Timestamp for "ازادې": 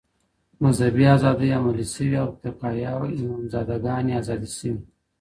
4.21-4.49